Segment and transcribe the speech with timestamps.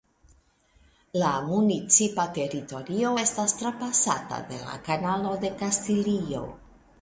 [1.23, 6.43] La municipa teritorio estas trapasata de la Kanalo de Kastilio.